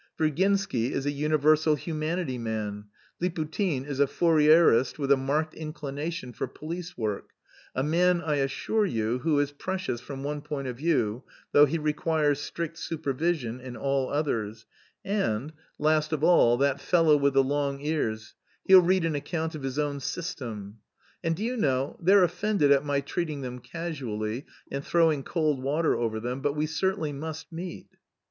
[0.17, 2.85] Virginsky is a universal humanity man,
[3.21, 7.29] Liputin is a Fourierist with a marked inclination for police work;
[7.75, 11.77] a man, I assure you, who is precious from one point of view, though he
[11.77, 14.65] requires strict supervision in all others;
[15.05, 18.33] and, last of all, that fellow with the long ears,
[18.65, 20.79] he'll read an account of his own system.
[21.23, 25.95] And do you know, they're offended at my treating them casually, and throwing cold water
[25.95, 27.85] over them, but we certainly must meet."